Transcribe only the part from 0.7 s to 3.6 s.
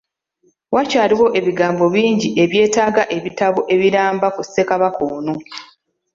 Wakyaliwo ebigambo bingi ebyetaaga ebitabo